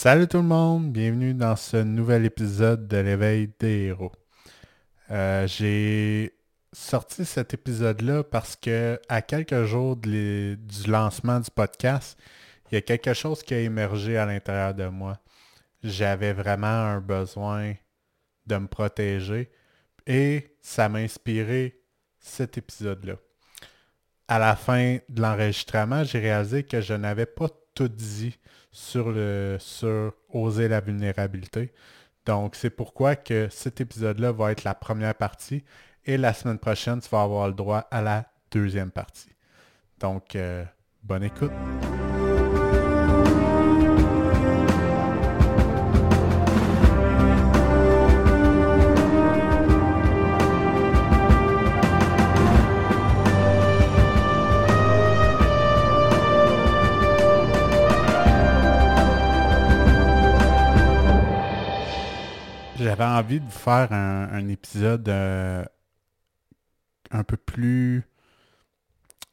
Salut 0.00 0.28
tout 0.28 0.36
le 0.36 0.44
monde, 0.44 0.92
bienvenue 0.92 1.34
dans 1.34 1.56
ce 1.56 1.78
nouvel 1.78 2.24
épisode 2.24 2.86
de 2.86 2.98
l'éveil 2.98 3.50
des 3.58 3.86
héros. 3.86 4.12
Euh, 5.10 5.44
j'ai 5.48 6.38
sorti 6.72 7.24
cet 7.24 7.52
épisode-là 7.52 8.22
parce 8.22 8.54
que 8.54 9.00
à 9.08 9.22
quelques 9.22 9.64
jours 9.64 9.96
du 9.96 10.56
lancement 10.86 11.40
du 11.40 11.50
podcast, 11.50 12.16
il 12.70 12.76
y 12.76 12.78
a 12.78 12.80
quelque 12.80 13.12
chose 13.12 13.42
qui 13.42 13.54
a 13.54 13.58
émergé 13.58 14.16
à 14.16 14.24
l'intérieur 14.24 14.72
de 14.72 14.86
moi. 14.86 15.18
J'avais 15.82 16.32
vraiment 16.32 16.68
un 16.68 17.00
besoin 17.00 17.74
de 18.46 18.56
me 18.56 18.68
protéger 18.68 19.50
et 20.06 20.56
ça 20.60 20.88
m'a 20.88 20.98
inspiré 20.98 21.82
cet 22.20 22.56
épisode-là. 22.56 23.16
À 24.28 24.38
la 24.38 24.54
fin 24.54 24.98
de 25.08 25.20
l'enregistrement, 25.20 26.04
j'ai 26.04 26.20
réalisé 26.20 26.62
que 26.62 26.80
je 26.80 26.94
n'avais 26.94 27.26
pas 27.26 27.48
tout 27.74 27.88
dit 27.88 28.38
sur, 28.78 29.10
le, 29.10 29.56
sur 29.58 30.12
oser 30.32 30.68
la 30.68 30.80
vulnérabilité. 30.80 31.72
Donc, 32.24 32.54
c'est 32.54 32.70
pourquoi 32.70 33.16
que 33.16 33.48
cet 33.50 33.80
épisode-là 33.80 34.32
va 34.32 34.52
être 34.52 34.62
la 34.64 34.74
première 34.74 35.14
partie 35.14 35.64
et 36.04 36.16
la 36.16 36.32
semaine 36.32 36.58
prochaine, 36.58 37.00
tu 37.00 37.08
vas 37.08 37.22
avoir 37.22 37.48
le 37.48 37.54
droit 37.54 37.88
à 37.90 38.00
la 38.00 38.26
deuxième 38.50 38.90
partie. 38.90 39.30
Donc, 39.98 40.36
euh, 40.36 40.64
bonne 41.02 41.24
écoute. 41.24 41.52
Envie 63.28 63.40
de 63.40 63.50
faire 63.50 63.92
un, 63.92 64.48
épisode 64.48 65.06
euh, 65.10 65.62
un 67.10 67.24
peu 67.24 67.36
plus 67.36 68.02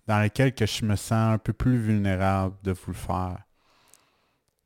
dans 0.06 0.22
lequel 0.22 0.54
que 0.54 0.66
je 0.66 0.84
me 0.84 0.98
sens 0.98 1.34
un 1.34 1.38
peu 1.38 1.54
plus 1.54 1.78
vulnérable 1.78 2.58
de 2.62 2.73
vous 2.73 2.92
le 2.92 2.98
faire. 2.98 3.38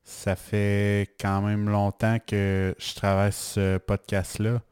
Ça 0.04 0.36
fait 0.36 1.14
quand 1.20 1.44
même 1.44 1.70
longtemps 1.70 2.18
que 2.26 2.74
je 2.80 2.96
travaille 2.96 3.32
ce 3.32 3.78
podcast-là. 3.78 4.64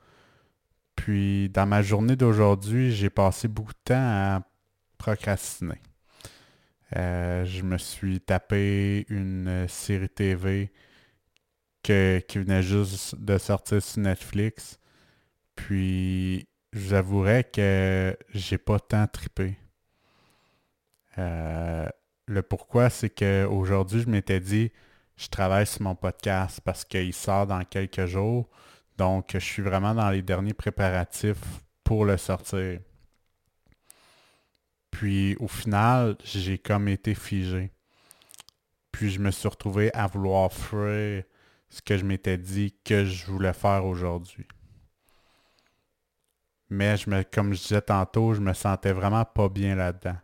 Puis 0.95 1.49
dans 1.49 1.67
ma 1.67 1.83
journée 1.83 2.15
d'aujourd'hui, 2.15 2.91
j'ai 2.91 3.11
passé 3.11 3.47
beaucoup 3.47 3.73
de 3.73 3.93
temps 3.93 3.93
à 3.95 4.41
procrastiner. 4.97 5.83
Euh, 6.95 7.45
je 7.45 7.61
me 7.61 7.77
suis 7.77 8.21
tapé 8.21 9.05
une 9.09 9.67
série 9.67 10.09
TV 10.09 10.71
qui 11.87 12.39
venait 12.39 12.63
juste 12.63 13.15
de 13.15 13.37
sortir 13.37 13.81
sur 13.81 14.01
Netflix. 14.01 14.79
Puis 15.55 16.47
j'avouerais 16.73 17.43
que 17.43 18.17
j'ai 18.33 18.57
pas 18.57 18.79
tant 18.79 19.07
trippé. 19.07 19.57
Euh, 21.17 21.87
le 22.27 22.41
pourquoi, 22.41 22.89
c'est 22.89 23.09
qu'aujourd'hui, 23.09 24.01
je 24.01 24.09
m'étais 24.09 24.39
dit, 24.39 24.71
je 25.15 25.27
travaille 25.27 25.65
sur 25.65 25.81
mon 25.81 25.95
podcast 25.95 26.61
parce 26.63 26.83
qu'il 26.85 27.13
sort 27.13 27.47
dans 27.47 27.63
quelques 27.63 28.05
jours. 28.05 28.49
Donc, 28.97 29.29
je 29.33 29.39
suis 29.39 29.63
vraiment 29.63 29.95
dans 29.95 30.09
les 30.09 30.21
derniers 30.21 30.53
préparatifs 30.53 31.41
pour 31.83 32.05
le 32.05 32.17
sortir. 32.17 32.79
Puis, 34.91 35.35
au 35.39 35.47
final, 35.47 36.17
j'ai 36.23 36.57
comme 36.57 36.87
été 36.87 37.15
figé. 37.15 37.71
Puis, 38.91 39.11
je 39.11 39.19
me 39.19 39.31
suis 39.31 39.47
retrouvé 39.47 39.93
à 39.93 40.07
vouloir 40.07 40.51
faire 40.51 41.23
ce 41.69 41.81
que 41.81 41.97
je 41.97 42.05
m'étais 42.05 42.37
dit 42.37 42.75
que 42.83 43.05
je 43.05 43.25
voulais 43.25 43.53
faire 43.53 43.85
aujourd'hui. 43.85 44.47
Mais 46.69 46.97
je 46.97 47.09
me, 47.09 47.23
comme 47.23 47.53
je 47.53 47.61
disais 47.61 47.81
tantôt, 47.81 48.33
je 48.33 48.41
me 48.41 48.53
sentais 48.53 48.91
vraiment 48.91 49.25
pas 49.25 49.49
bien 49.49 49.75
là-dedans. 49.75 50.17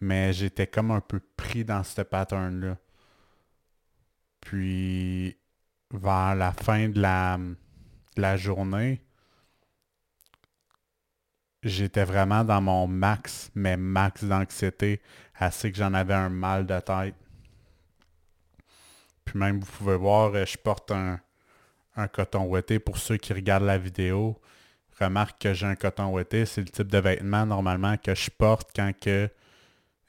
Mais 0.00 0.32
j'étais 0.32 0.66
comme 0.66 0.90
un 0.90 1.00
peu 1.00 1.20
pris 1.36 1.64
dans 1.64 1.82
ce 1.82 2.02
pattern-là. 2.02 2.76
Puis 4.40 5.36
vers 5.90 6.34
la 6.34 6.52
fin 6.52 6.88
de 6.88 7.00
la, 7.00 8.36
journée, 8.36 9.00
j'étais 11.62 12.04
vraiment 12.04 12.44
dans 12.44 12.60
mon 12.60 12.86
max, 12.86 13.50
mais 13.54 13.76
max 13.76 14.24
d'anxiété, 14.24 15.00
assez 15.34 15.72
que 15.72 15.78
j'en 15.78 15.94
avais 15.94 16.14
un 16.14 16.28
mal 16.28 16.66
de 16.66 16.78
tête. 16.80 17.14
Puis 19.24 19.38
même, 19.38 19.60
vous 19.60 19.72
pouvez 19.72 19.96
voir, 19.96 20.34
euh, 20.34 20.44
je 20.44 20.56
porte 20.58 20.90
un, 20.90 21.20
coton 22.12 22.44
ouetté 22.46 22.78
pour 22.78 22.98
ceux 22.98 23.16
qui 23.16 23.32
regardent 23.32 23.64
la 23.64 23.78
vidéo. 23.78 24.40
Remarque 25.00 25.40
que 25.40 25.54
j'ai 25.54 25.66
un 25.66 25.76
coton 25.76 26.12
ouetté, 26.12 26.46
c'est 26.46 26.60
le 26.60 26.68
type 26.68 26.88
de 26.88 26.98
vêtement 26.98 27.46
normalement 27.46 27.96
que 27.96 28.14
je 28.14 28.30
porte 28.30 28.70
quand 28.74 28.92
que 29.00 29.28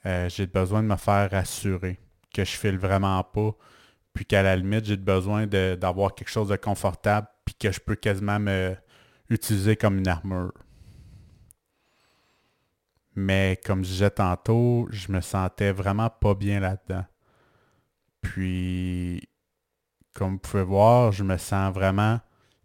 euh, 0.06 0.30
j'ai 0.30 0.48
besoin 0.48 0.84
de 0.84 0.88
me 0.88 0.96
faire 0.96 1.32
rassurer, 1.32 2.00
que 2.34 2.44
je 2.44 2.52
file 2.52 2.78
vraiment 2.78 3.24
pas, 3.24 3.56
puis 4.14 4.26
qu'à 4.26 4.44
la 4.44 4.56
limite 4.56 4.86
j'ai 4.86 4.98
besoin 4.98 5.48
d'avoir 5.48 6.14
quelque 6.14 6.30
chose 6.30 6.50
de 6.50 6.56
confortable, 6.56 7.28
puis 7.46 7.56
que 7.56 7.72
je 7.72 7.80
peux 7.80 7.96
quasiment 7.96 8.40
me 8.40 8.76
utiliser 9.30 9.76
comme 9.76 9.98
une 9.98 10.08
armure. 10.08 10.54
Mais 13.16 13.60
comme 13.66 13.84
je 13.84 13.90
disais 13.90 14.10
tantôt, 14.10 14.88
je 14.92 15.12
me 15.12 15.22
sentais 15.22 15.72
vraiment 15.72 16.10
pas 16.10 16.36
bien 16.36 16.60
là-dedans. 16.60 17.06
Puis, 18.22 18.95
comme 20.16 20.34
vous 20.34 20.40
pouvez 20.40 20.64
voir, 20.64 21.12
je 21.12 21.24
me 21.24 21.38
sens 21.38 21.74
vraiment 21.74 22.20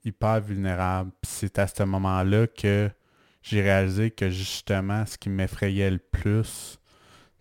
hyper 0.05 0.41
vulnérable. 0.41 1.11
C'est 1.23 1.59
à 1.59 1.67
ce 1.67 1.83
moment-là 1.83 2.47
que 2.47 2.91
j'ai 3.43 3.61
réalisé 3.61 4.13
que 4.13 4.31
justement, 4.31 5.05
ce 5.05 5.19
qui 5.19 5.29
m'effrayait 5.29 5.91
le 5.91 5.99
plus 5.99 6.79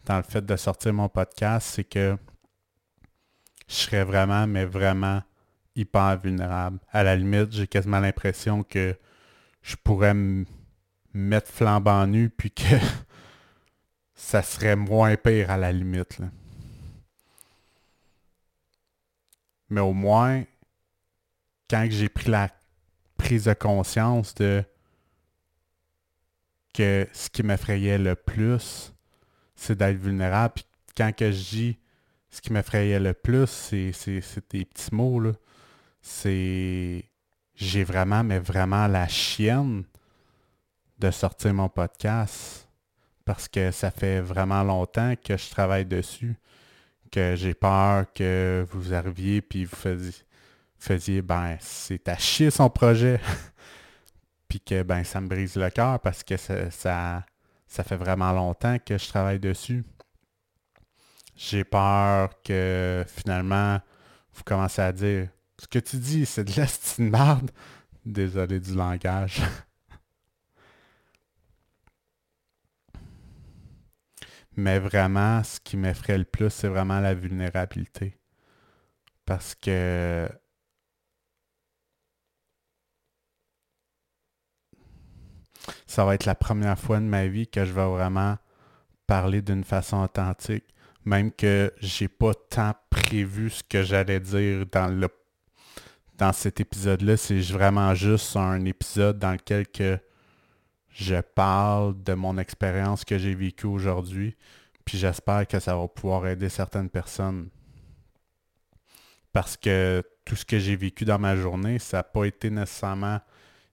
dans 0.06 0.18
le 0.18 0.24
fait 0.24 0.44
de 0.44 0.56
sortir 0.56 0.94
mon 0.94 1.09
podcast, 1.09 1.70
c'est 1.75 1.84
que 1.84 2.18
je 3.68 3.75
serais 3.75 4.03
vraiment, 4.03 4.47
mais 4.47 4.66
vraiment 4.66 5.22
hyper 5.75 6.18
vulnérable. 6.18 6.80
À 6.91 7.03
la 7.03 7.16
limite, 7.16 7.52
j'ai 7.52 7.68
quasiment 7.68 8.00
l'impression 8.00 8.64
que 8.64 8.96
je 9.62 9.76
pourrais 9.76 10.16
me 10.16 10.46
mettre 11.14 11.52
flambant 11.52 12.08
nu 12.08 12.30
puis 12.30 12.50
que 12.50 12.64
ça 14.16 14.41
serait 14.41 14.76
moins 14.76 15.16
pire 15.18 15.52
à 15.52 15.58
la 15.58 15.72
limite. 15.72 16.20
Mais 19.69 19.81
au 19.81 19.94
moins, 19.94 20.44
quand 21.69 21.88
j'ai 21.90 22.09
pris 22.09 22.30
la 22.30 22.50
prise 23.18 23.46
de 23.46 23.53
conscience 23.53 24.34
de 24.35 24.63
que 26.74 27.07
ce 27.13 27.30
qui 27.30 27.44
m'effrayait 27.44 27.97
le 27.97 28.16
plus, 28.16 28.94
c'est 29.56 29.78
d'être 29.78 29.97
vulnérable. 29.97 30.62
Quand 30.96 31.16
que 31.16 31.31
je 31.31 31.50
dis 31.50 31.79
ce 32.29 32.41
qui 32.41 32.53
m'effrayait 32.53 33.00
le 33.00 33.13
plus, 33.13 33.47
c'est, 33.47 33.91
des 34.50 34.66
petits 34.66 34.94
mots. 34.94 35.31
C'est 36.02 37.06
j'ai 37.56 37.84
vraiment, 37.84 38.24
mais 38.24 38.40
vraiment 38.40 38.88
la 38.88 39.08
chienne 39.08 39.84
de 40.97 41.12
sortir 41.12 41.53
mon 41.53 41.69
podcast. 41.69 42.68
Parce 43.25 43.47
que 43.47 43.72
ça 43.72 43.91
fait 43.91 44.22
vraiment 44.22 44.63
longtemps 44.63 45.13
que 45.16 45.38
je 45.38 45.50
travaille 45.50 45.85
dessus 45.85 46.35
que 47.12 47.36
j'ai 47.36 47.53
peur 47.53 48.06
que 48.14 48.66
vous 48.72 48.94
arriviez 48.94 49.42
puis 49.42 49.66
vous 49.66 49.78
faisiez, 50.78 51.22
ben 51.22 51.58
c'est 51.59 52.08
à 52.08 52.18
chier 52.18 52.52
son 52.52 52.70
projet. 52.70 53.20
puis 54.47 54.59
que 54.59 54.84
ben 54.84 55.03
ça 55.03 55.22
me 55.22 55.28
brise 55.28 55.56
le 55.56 55.70
cœur 55.70 56.00
parce 56.00 56.24
que 56.24 56.36
ça, 56.38 56.70
ça, 56.72 57.84
fait 57.84 57.96
vraiment 57.96 58.31
longtemps 58.34 58.78
que 58.84 58.97
je 58.97 59.08
travaille 59.08 59.40
dessus. 59.40 59.84
J'ai 61.36 61.64
peur 61.64 62.30
que 62.44 63.06
finalement 63.08 63.80
vous 64.34 64.44
commencez 64.44 64.81
à 64.81 64.91
dire 64.91 65.29
ce 65.59 65.67
que 65.67 65.79
tu 65.79 65.97
dis, 65.97 66.26
c'est 66.26 66.44
de 66.44 67.11
la 67.11 67.40
Désolé 68.06 68.59
du 68.59 68.73
langage. 68.73 69.41
Mais 74.59 74.78
vraiment, 74.78 75.41
ce 75.41 75.58
qui 75.61 75.78
m'effraie 75.78 76.17
le 76.17 76.26
plus, 76.26 76.50
c'est 76.50 76.67
vraiment 76.67 77.00
la 77.00 77.14
vulnérabilité. 77.14 78.17
Parce 79.26 79.56
que 79.56 80.28
ça 85.88 86.03
va 86.03 86.16
être 86.16 86.26
la 86.26 86.35
première 86.35 86.78
fois 86.78 87.00
de 87.00 87.06
ma 87.06 87.28
vie 87.28 87.47
que 87.47 87.64
je 87.64 87.72
vais 87.72 87.88
vraiment 87.88 88.38
parler 89.08 89.41
d'une 89.41 89.64
façon 89.64 90.03
authentique. 90.03 90.66
Même 91.06 91.32
que 91.32 91.73
j'ai 91.79 92.09
pas 92.09 92.34
tant 92.34 92.73
prévu 92.90 93.50
ce 93.50 93.64
que 93.64 93.82
j'allais 93.82 94.20
dire 94.20 94.66
dans 94.66 95.08
dans 96.17 96.34
cet 96.34 96.59
épisode-là. 96.59 97.16
C'est 97.16 97.40
vraiment 97.40 97.96
juste 97.96 98.35
un 98.35 98.66
épisode 98.66 99.20
dans 99.20 99.32
lequel 99.32 99.66
que 99.70 99.97
je 100.91 101.22
parle 101.22 102.02
de 102.03 102.14
mon 102.14 102.38
expérience 102.38 103.06
que 103.06 103.18
j'ai 103.18 103.36
vécue 103.36 103.68
aujourd'hui, 103.68 104.36
puis 104.86 104.97
j'espère 104.97 105.47
que 105.47 105.59
ça 105.59 105.76
va 105.76 105.88
pouvoir 105.88 106.28
aider 106.28 106.50
certaines 106.50 106.90
personnes. 106.90 107.50
Parce 109.32 109.56
que 109.56 110.03
tout 110.26 110.36
ce 110.36 110.46
que 110.46 110.59
j'ai 110.59 110.76
vécu 110.76 111.06
dans 111.06 111.20
ma 111.20 111.36
journée, 111.36 111.80
ça 111.80 111.97
n'a 111.97 112.03
pas 112.03 112.26
été 112.26 112.50
nécessairement 112.50 113.20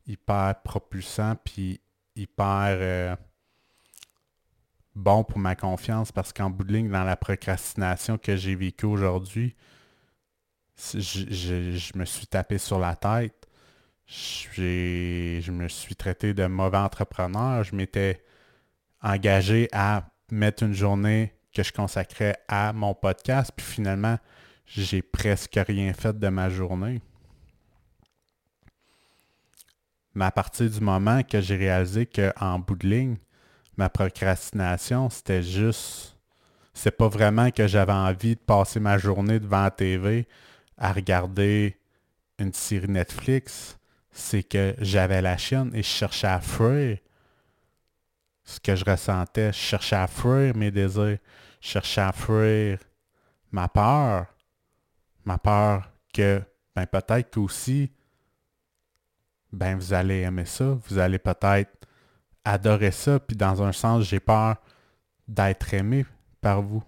hyper 0.07 0.55
propulsant 0.63 1.35
puis 1.45 1.81
hyper 2.15 2.77
euh, 2.81 3.17
bon 4.95 5.25
pour 5.25 5.39
ma 5.39 5.55
confiance 5.55 6.13
parce 6.13 6.33
qu'en 6.33 6.51
bout 6.51 6.65
de 6.65 6.73
ligne, 6.73 6.91
dans 6.91 7.05
la 7.05 7.17
procrastination 7.17 8.19
que 8.19 8.37
j'ai 8.37 8.55
vécue 8.55 8.87
aujourd'hui, 8.87 9.55
je, 10.77 11.97
me 11.97 12.05
suis 12.05 12.27
tapé 12.27 12.59
sur 12.59 12.79
la 12.79 12.97
tête. 12.97 13.46
Je 14.07 15.51
me 15.51 15.69
suis 15.69 15.97
traité 15.97 16.33
de 16.33 16.47
mauvais 16.47 16.79
entrepreneur. 16.79 17.65
Je 17.65 17.75
m'étais 17.75 18.23
engagé 19.03 19.69
à 19.73 20.09
mettre 20.31 20.63
une 20.63 20.75
journée 20.75 21.33
que 21.53 21.63
je 21.63 21.73
consacrais 21.73 22.37
à 22.49 22.73
mon 22.73 22.95
podcast, 22.95 23.51
puis 23.55 23.65
finalement, 23.65 24.19
j'ai 24.67 25.03
presque 25.03 25.59
rien 25.67 25.93
fait 25.93 26.19
de 26.19 26.29
ma 26.29 26.51
journée. 26.51 27.01
Mais 30.15 30.25
à 30.25 30.31
partir 30.31 30.69
du 30.71 30.81
moment 30.81 31.23
que 31.23 31.41
j'ai 31.41 31.57
réalisé 31.57 32.07
qu'en 32.07 32.59
bout 32.59 32.77
de 32.77 32.89
ligne, 32.89 33.17
ma 33.77 33.89
procrastination, 33.89 35.11
c'était 35.11 35.43
juste. 35.43 36.17
C'est 36.75 36.91
pas 36.91 37.09
vraiment 37.09 37.51
que 37.51 37.67
j'avais 37.67 37.93
envie 37.93 38.35
de 38.35 38.41
passer 38.41 38.81
ma 38.81 38.99
journée 38.99 39.41
devant 39.41 39.63
la 39.63 39.71
TV 39.71 40.27
à 40.77 40.93
regarder 40.93 41.79
une 42.39 42.53
série 42.53 42.89
Netflix. 42.89 43.76
C'est 44.19 44.43
que 44.43 44.75
j'avais 44.79 45.21
la 45.21 45.37
chienne 45.37 45.71
et 45.75 45.83
je 45.83 45.89
cherchais 45.89 46.27
à 46.27 46.41
fuir 46.41 46.97
ce 48.45 48.59
que 48.59 48.75
je 48.75 48.83
ressentais. 48.83 49.53
Je 49.53 49.59
cherchais 49.59 49.97
à 49.97 50.07
fuir 50.07 50.57
mes 50.57 50.71
désirs. 50.71 51.19
Je 51.61 51.69
cherchais 51.69 52.01
à 52.01 52.13
fuir 52.13 52.79
ma 53.53 53.69
peur. 53.69 54.25
Ma 55.27 55.37
peur 55.37 55.91
que, 56.15 56.41
ben 56.75 56.87
peut-être 56.87 57.31
qu'aussi, 57.31 57.93
ben 59.53 59.77
vous 59.77 59.93
allez 59.93 60.21
aimer 60.21 60.47
ça. 60.47 60.79
Vous 60.89 60.99
allez 60.99 61.19
peut-être 61.19 61.87
adorer 62.43 62.93
ça. 62.93 63.21
Puis 63.21 63.37
dans 63.37 63.63
un 63.63 63.73
sens, 63.73 64.05
j'ai 64.05 64.21
peur 64.21 64.57
d'être 65.29 65.75
aimé 65.75 66.07
par 66.41 66.63
vous. 66.63 66.83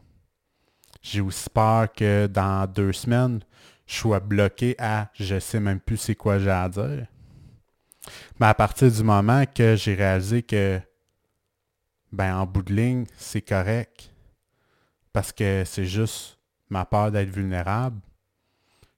J'ai 1.03 1.21
aussi 1.21 1.51
peur 1.51 1.93
que 1.93 2.27
dans 2.27 2.67
deux 2.67 2.95
semaines, 2.95 3.41
je 3.87 3.97
sois 3.97 4.21
bloqué 4.21 4.77
à 4.79 5.11
je 5.13 5.39
sais 5.39 5.61
même 5.61 5.81
plus 5.81 5.99
c'est 5.99 6.15
quoi 6.15 6.39
j'ai 6.39 6.51
à 6.51 6.69
dire. 6.71 7.07
Mais 8.39 8.47
à 8.47 8.55
partir 8.55 8.91
du 8.91 9.03
moment 9.03 9.45
que 9.47 9.77
j'ai 9.77 9.95
réalisé 9.95 10.43
que 10.43 10.81
ben 12.13 12.37
en 12.37 12.47
bout 12.47 12.63
de 12.63 12.75
ligne, 12.75 13.05
c'est 13.17 13.43
correct. 13.43 14.13
Parce 15.13 15.33
que 15.33 15.65
c'est 15.65 15.85
juste 15.85 16.39
ma 16.69 16.85
peur 16.85 17.11
d'être 17.11 17.31
vulnérable. 17.31 18.01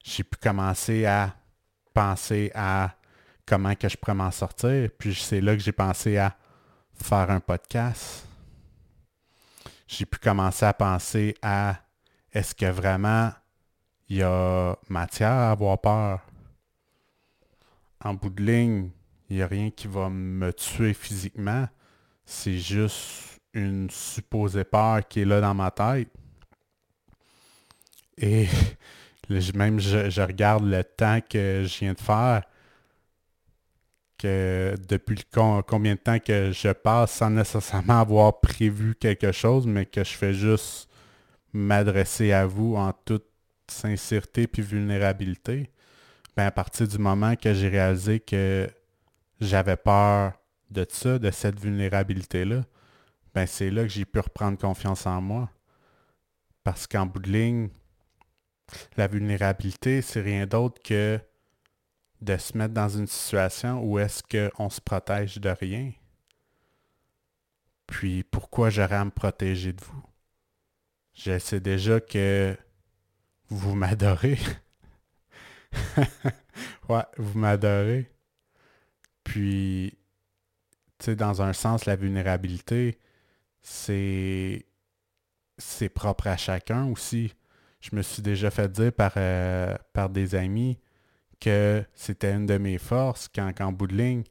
J'ai 0.03 0.25
pu 0.25 0.37
commencer 0.41 1.07
à 1.07 1.35
penser 1.93 2.51
à 2.55 2.95
comment 3.47 3.75
que 3.75 3.89
je 3.89 3.97
pourrais 3.97 4.15
m'en 4.15 4.31
sortir. 4.31 4.91
Puis 4.99 5.15
c'est 5.15 5.41
là 5.41 5.55
que 5.55 5.63
j'ai 5.63 5.73
pensé 5.73 6.17
à 6.19 6.37
faire 6.95 7.31
un 7.31 7.41
podcast. 7.41 8.27
J'ai 9.87 10.07
pu 10.07 10.19
commencer 10.19 10.65
à 10.67 10.73
penser 10.73 11.35
à 11.43 11.77
est-ce 12.33 12.55
que 12.55 12.67
vraiment 12.67 13.33
il 14.09 14.19
y 14.19 14.23
a 14.23 14.77
matière 14.89 15.31
à 15.31 15.51
avoir 15.51 15.81
peur? 15.81 16.21
En 18.03 18.15
bout 18.15 18.31
de 18.31 18.43
ligne, 18.43 18.91
il 19.31 19.37
n'y 19.37 19.43
a 19.43 19.47
rien 19.47 19.71
qui 19.71 19.87
va 19.87 20.11
me 20.11 20.53
tuer 20.53 20.93
physiquement. 20.93 21.69
C'est 22.25 22.59
juste 22.59 23.41
une 23.55 23.89
supposée 23.91 24.65
peur 24.65 25.07
qui 25.09 25.21
est 25.21 25.25
là 25.25 25.41
dans 25.41 25.55
ma 25.55 25.71
tête. 25.71 26.09
Et 28.19 28.47
même 29.55 29.81
je 29.81 30.21
regarde 30.21 30.65
le 30.65 30.85
temps 30.85 31.21
que 31.21 31.65
je 31.65 31.79
viens 31.79 31.95
de 31.95 32.01
faire 32.01 32.43
depuis 34.27 35.25
combien 35.33 35.95
de 35.95 36.01
temps 36.01 36.19
que 36.19 36.53
je 36.53 36.73
passe 36.73 37.13
sans 37.13 37.31
nécessairement 37.31 38.01
avoir 38.01 38.41
prévu 38.41 38.95
quelque 38.95 39.33
chose, 39.33 39.67
mais 39.67 39.87
que 39.87 40.05
je 40.05 40.11
fais 40.11 40.35
juste 40.35 40.89
m'adresser 41.53 42.33
à 42.33 42.47
vous 42.47 42.77
en 42.77 42.93
toute 43.05 43.27
sincérité 43.69 44.47
puis 44.47 44.63
vulnérabilité, 44.63 45.71
ben 46.37 46.47
à 46.47 46.51
partir 46.51 46.89
du 46.89 46.99
moment 46.99 47.37
que 47.37 47.55
j'ai 47.55 47.69
réalisé 47.69 48.21
que 48.21 48.69
j'avais 49.41 49.77
peur 49.77 50.33
de 50.71 50.87
ça, 50.89 51.19
de 51.19 51.31
cette 51.31 51.59
vulnérabilité-là, 51.59 52.63
ben 53.35 53.47
c'est 53.47 53.71
là 53.71 53.83
que 53.83 53.89
j'ai 53.89 54.05
pu 54.05 54.21
reprendre 54.21 54.59
confiance 54.59 55.07
en 55.07 55.21
moi. 55.21 55.51
Parce 56.65 56.87
qu'en 56.87 57.07
bout 57.07 57.21
de 57.21 57.31
ligne, 57.31 57.71
la 58.97 59.07
vulnérabilité, 59.07 60.03
c'est 60.03 60.21
rien 60.21 60.47
d'autre 60.47 60.81
que 60.83 61.19
de 62.21 62.37
se 62.37 62.57
mettre 62.57 62.75
dans 62.75 62.89
une 62.89 63.07
situation 63.07 63.83
où 63.83 63.99
est-ce 63.99 64.23
qu'on 64.23 64.69
se 64.69 64.81
protège 64.81 65.39
de 65.39 65.49
rien. 65.49 65.93
Puis 67.87 68.23
pourquoi 68.23 68.71
j'aurais 68.71 68.97
à 68.97 69.05
me 69.05 69.11
protéger 69.11 69.73
de 69.73 69.83
vous? 69.83 70.03
Je 71.15 71.39
sais 71.39 71.61
déjà 71.61 72.01
que 72.01 72.57
vous 73.49 73.75
m'adorez. 73.75 74.39
ouais, 76.89 77.05
vous 77.17 77.39
m'adorez. 77.39 78.11
Puis, 79.31 79.97
tu 80.99 81.15
dans 81.15 81.41
un 81.41 81.53
sens, 81.53 81.87
la 81.87 81.95
vulnérabilité, 81.95 82.99
c'est 83.63 84.67
c'est 85.57 85.89
propre 85.89 86.27
à 86.27 86.37
chacun 86.37 86.87
aussi. 86.87 87.33
Je 87.81 87.95
me 87.95 88.03
suis 88.03 88.23
déjà 88.23 88.51
fait 88.51 88.69
dire 88.73 88.93
par, 88.93 89.13
euh, 89.17 89.77
par 89.93 90.11
des 90.11 90.35
amis, 90.35 90.81
que 91.39 91.85
c'était 91.95 92.33
une 92.33 92.47
de 92.47 92.59
mes 92.59 92.79
forces 92.79 93.29
quand, 93.33 93.53
en 93.61 93.71
bout 93.71 93.87
de 93.87 93.95
ligne, 93.95 94.25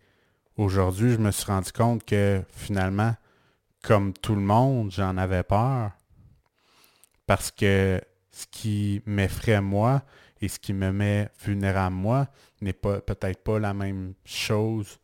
aujourd'hui, 0.57 1.13
je 1.13 1.18
me 1.18 1.31
suis 1.31 1.45
rendu 1.45 1.72
compte 1.72 2.04
que 2.04 2.44
finalement, 2.50 3.16
comme 3.81 4.12
tout 4.12 4.36
le 4.36 4.42
monde, 4.42 4.92
j'en 4.92 5.16
avais 5.16 5.44
peur. 5.44 5.92
Parce 7.25 7.52
que 7.52 8.02
ce 8.39 8.47
qui 8.47 9.01
m'effraie 9.06 9.59
moi 9.59 10.01
et 10.41 10.47
ce 10.47 10.59
qui 10.59 10.71
me 10.71 10.91
met 10.91 11.30
vulnérable 11.44 11.95
moi 11.95 12.27
n'est 12.62 12.74
pas 12.74 13.01
peut-être 13.01 13.44
pas 13.44 13.59
la 13.59 13.74
même 13.74 14.13
chose 14.24 14.97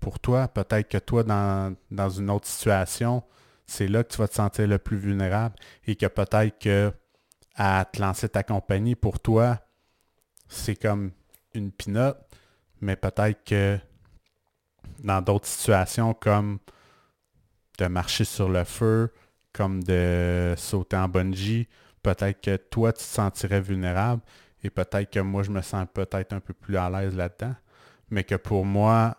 pour 0.00 0.18
toi. 0.18 0.48
Peut-être 0.48 0.88
que 0.88 0.98
toi, 0.98 1.22
dans, 1.22 1.76
dans 1.90 2.10
une 2.10 2.30
autre 2.30 2.48
situation, 2.48 3.22
c'est 3.66 3.86
là 3.86 4.02
que 4.02 4.12
tu 4.12 4.18
vas 4.18 4.28
te 4.28 4.34
sentir 4.34 4.66
le 4.66 4.78
plus 4.78 4.96
vulnérable 4.96 5.54
et 5.86 5.94
que 5.94 6.06
peut-être 6.06 6.58
que 6.58 6.92
à 7.54 7.84
te 7.84 8.00
lancer 8.00 8.28
ta 8.28 8.42
compagnie, 8.42 8.96
pour 8.96 9.20
toi, 9.20 9.60
c'est 10.48 10.74
comme 10.74 11.12
une 11.54 11.70
pinote, 11.70 12.18
mais 12.80 12.96
peut-être 12.96 13.44
que 13.44 13.78
dans 15.04 15.22
d'autres 15.22 15.46
situations 15.46 16.12
comme 16.12 16.58
de 17.78 17.86
marcher 17.86 18.24
sur 18.24 18.48
le 18.48 18.64
feu, 18.64 19.12
comme 19.52 19.84
de 19.84 20.54
sauter 20.56 20.96
en 20.96 21.08
bungee, 21.08 21.68
peut-être 22.04 22.40
que 22.40 22.56
toi, 22.56 22.92
tu 22.92 22.98
te 22.98 23.08
sentirais 23.08 23.60
vulnérable 23.60 24.22
et 24.62 24.70
peut-être 24.70 25.10
que 25.10 25.18
moi, 25.18 25.42
je 25.42 25.50
me 25.50 25.60
sens 25.62 25.86
peut-être 25.92 26.32
un 26.32 26.40
peu 26.40 26.54
plus 26.54 26.76
à 26.76 26.88
l'aise 26.88 27.16
là-dedans. 27.16 27.56
Mais 28.10 28.22
que 28.22 28.36
pour 28.36 28.64
moi, 28.64 29.16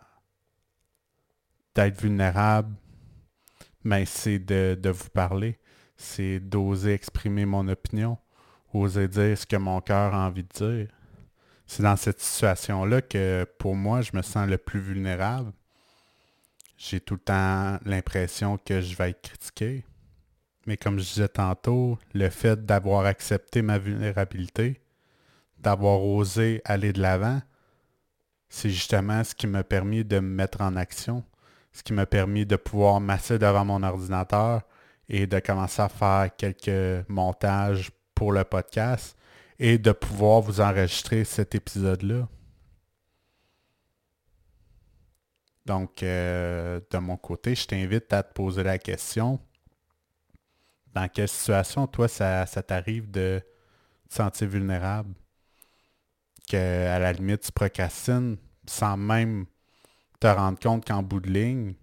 d'être 1.74 2.00
vulnérable, 2.00 2.74
mais 3.84 4.06
c'est 4.06 4.39
de, 4.39 4.77
de, 4.80 4.89
vous 4.89 5.10
parler, 5.10 5.60
c'est 5.98 6.39
d'oser 6.39 6.94
exprimer 6.94 7.46
mon 7.46 7.68
opinion, 7.68 8.18
oser 8.74 9.10
dire 9.10 9.38
ce 9.38 9.46
que 9.46 9.58
mon 9.58 9.82
cœur 9.82 10.13
a 10.13 10.25
envie 10.25 10.44
de 10.44 10.50
dire 10.50 10.88
c'est 11.68 11.84
dans 11.84 11.96
cette 11.96 12.22
situation-là 12.22 13.01
que 13.01 13.46
pour 13.58 13.75
moi, 13.75 14.01
je 14.01 14.12
me 14.13 14.22
sens 14.22 14.48
le 14.48 14.58
plus 14.58 14.80
vulnérable. 14.80 15.51
J'ai 16.77 17.00
tout 17.00 17.15
le 17.15 17.22
temps 17.22 17.80
l'impression 17.86 18.58
que 18.58 18.82
je 18.82 18.96
vais 18.96 19.12
être 19.12 19.22
critiqué. 19.22 19.84
Mais 20.65 20.77
comme 20.77 21.00
je 21.00 21.05
disais 21.05 21.27
tantôt, 21.27 22.00
le 22.13 22.29
fait 22.29 22.65
d'avoir 22.65 23.05
accepté 23.05 23.62
ma 23.62 23.77
vulnérabilité, 23.77 24.81
d'avoir 25.60 26.01
osé 26.01 26.62
aller 26.65 26.91
de 26.91 27.01
l'avant, 27.01 27.41
c'est 28.50 28.69
justement 28.69 29.24
ce 29.24 29.36
qui 29.36 29.48
m'a 29.48 29.63
permis 29.63 30.03
de 30.03 30.19
me 30.19 30.27
mettre 30.27 30.62
en 30.62 30.75
action, 30.75 31.24
ce 31.72 31.84
qui 31.84 31.93
m'a 31.93 32.05
permis 32.05 32.45
de 32.45 32.55
pouvoir 32.55 33.00
masser 33.00 33.38
devant 33.38 33.65
mon 33.65 33.84
ordinateur 33.84 34.62
et 35.10 35.27
de 35.27 35.39
commencer 35.39 35.81
à 35.81 35.89
faire 35.89 36.29
quelques 36.36 37.07
montages 37.10 37.91
pour 38.15 38.31
le 38.31 38.43
podcast 38.43 39.17
et 39.60 39.77
de 39.77 39.91
pouvoir 39.91 40.41
vous 40.41 40.62
enregistrer 40.62 41.24
cet 41.25 41.53
épisode-là. 41.53 42.27
Donc, 45.65 46.03
euh, 46.03 46.79
de 46.91 46.98
mon 46.98 47.17
côté, 47.17 47.55
je 47.55 47.65
t'invite 47.65 48.13
à 48.13 48.24
te 48.24 48.34
poser 48.34 48.63
la 48.63 48.77
question. 48.77 49.39
Dans 50.96 51.10
quelle 51.10 51.28
situation, 51.28 51.86
toi, 51.88 52.08
ça, 52.08 52.46
t'arrive 52.46 53.12
de 53.12 53.42
te 54.10 54.16
sentir 54.16 54.48
vulnérable? 54.48 55.14
Que, 56.50 56.88
à 56.88 57.00
la 57.00 57.12
limite, 57.12 57.42
tu 57.42 57.52
procrastines 57.52 58.38
sans 58.66 58.96
même 58.98 59.46
te 60.20 60.28
rendre 60.28 60.60
compte 60.60 60.86
qu'en 60.86 61.04
bout 61.04 61.20
de 61.20 61.30
ligne, 61.30 61.74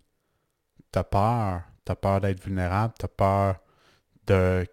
tu 0.92 0.98
as 0.98 1.04
peur. 1.04 1.62
Tu 1.84 1.92
as 1.92 1.96
peur 1.96 2.20
d'être 2.20 2.42
vulnérable, 2.42 2.94
tu 2.98 3.04
as 3.04 3.08
peur 3.08 3.56
de 4.26 4.66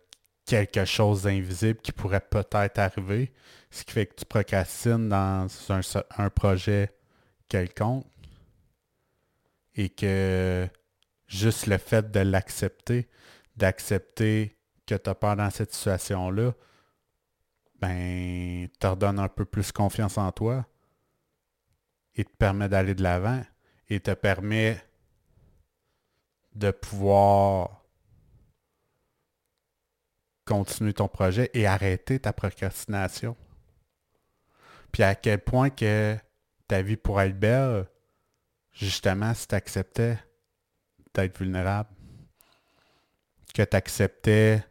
quelque 0.46 0.86
chose 0.86 1.24
d'invisible 1.24 1.79
qui 1.81 1.91
pourrait 1.91 2.22
peut-être 2.22 2.79
arriver, 2.79 3.34
ce 3.72 3.84
qui 3.84 3.93
fait 3.93 4.05
que 4.05 4.15
tu 4.15 4.25
procrastines 4.25 5.10
dans 5.10 5.48
un 6.17 6.29
projet 6.29 6.91
quelconque 7.48 8.05
et 9.75 9.89
que 9.89 10.67
juste 11.27 11.67
le 11.67 11.77
fait 11.77 12.12
de 12.12 12.19
l'accepter, 12.19 13.10
d'accepter 13.59 14.57
que 14.87 14.95
tu 14.95 15.09
as 15.09 15.15
peur 15.15 15.35
dans 15.35 15.49
cette 15.51 15.73
situation-là, 15.73 16.53
ben, 17.79 18.67
te 18.79 18.87
redonne 18.87 19.19
un 19.19 19.27
peu 19.27 19.45
plus 19.45 19.71
confiance 19.71 20.17
en 20.17 20.31
toi 20.31 20.65
et 22.15 22.25
te 22.25 22.35
permet 22.35 22.67
d'aller 22.67 22.95
de 22.95 23.03
l'avant 23.03 23.41
et 23.87 23.99
te 23.99 24.11
permet 24.11 24.83
de 26.55 26.71
pouvoir 26.71 27.85
continuer 30.45 30.93
ton 30.93 31.07
projet 31.07 31.51
et 31.53 31.67
arrêter 31.67 32.19
ta 32.19 32.33
procrastination. 32.33 33.37
Puis 34.91 35.03
à 35.03 35.13
quel 35.13 35.39
point 35.39 35.69
que 35.69 36.17
ta 36.67 36.81
vie 36.81 36.97
pourrait 36.97 37.29
être 37.29 37.39
belle, 37.39 37.85
justement, 38.73 39.33
si 39.35 39.47
tu 39.47 39.55
acceptais 39.55 40.17
d'être 41.13 41.37
vulnérable, 41.37 41.89
que 43.53 43.63
tu 43.63 43.75
acceptais 43.75 44.63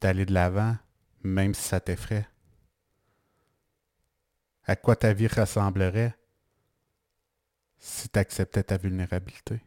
d'aller 0.00 0.26
de 0.26 0.32
l'avant, 0.32 0.76
même 1.22 1.54
si 1.54 1.62
ça 1.62 1.80
t'effraie? 1.80 2.26
À 4.64 4.76
quoi 4.76 4.96
ta 4.96 5.12
vie 5.12 5.26
ressemblerait 5.26 6.14
si 7.78 8.08
tu 8.08 8.18
acceptais 8.18 8.62
ta 8.62 8.76
vulnérabilité? 8.76 9.60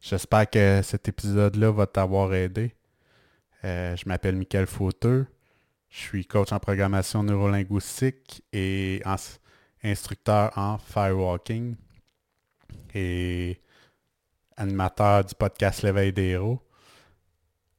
J'espère 0.00 0.50
que 0.50 0.82
cet 0.82 1.08
épisode-là 1.08 1.70
va 1.70 1.86
t'avoir 1.86 2.34
aidé. 2.34 2.74
Euh, 3.64 3.96
je 3.96 4.06
m'appelle 4.06 4.36
Michael 4.36 4.66
Fauteux. 4.66 5.26
Je 5.88 5.98
suis 5.98 6.26
coach 6.26 6.52
en 6.52 6.58
programmation 6.58 7.22
neurolinguistique 7.22 8.42
et 8.52 9.02
instructeur 9.82 10.56
en 10.58 10.76
firewalking 10.76 11.76
et 12.94 13.60
animateur 14.56 15.24
du 15.24 15.34
podcast 15.34 15.82
L'éveil 15.82 16.12
des 16.12 16.28
héros. 16.28 16.60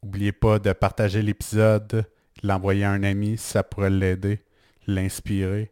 N'oubliez 0.03 0.31
pas 0.31 0.60
de 0.60 0.72
partager 0.74 1.22
l'épisode, 1.22 1.88
de 1.88 2.03
l'envoyer 2.43 2.84
à 2.84 2.91
un 2.91 3.03
ami 3.03 3.38
ça 3.38 3.63
pourrait 3.63 3.89
l'aider, 3.89 4.43
l'inspirer. 4.88 5.72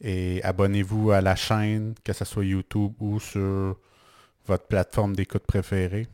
Et 0.00 0.42
abonnez-vous 0.42 1.12
à 1.12 1.20
la 1.20 1.36
chaîne, 1.36 1.94
que 2.04 2.12
ce 2.12 2.24
soit 2.24 2.44
YouTube 2.44 2.92
ou 3.00 3.20
sur 3.20 3.76
votre 4.46 4.66
plateforme 4.66 5.14
d'écoute 5.14 5.46
préférée. 5.46 6.08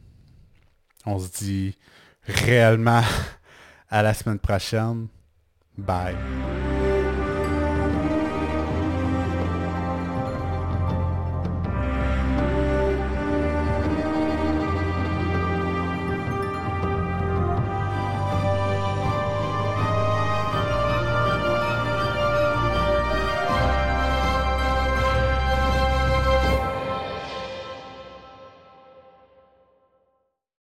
On 1.07 1.19
se 1.19 1.31
dit 1.31 1.79
réellement 2.25 3.03
à 3.89 4.03
la 4.03 4.15
semaine 4.15 4.39
prochaine. 4.39 5.09
Bye. 5.77 6.17